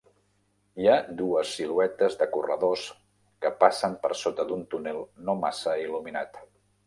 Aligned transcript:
Hi 0.83 0.87
ha 0.91 0.95
dues 1.17 1.49
siluetes 1.57 2.15
de 2.21 2.27
corredors 2.37 2.85
que 3.45 3.53
passen 3.65 3.95
per 4.07 4.13
sota 4.23 4.49
d'un 4.53 4.67
túnel 4.75 5.05
no 5.29 5.37
massa 5.45 5.77
il·luminat. 5.85 6.43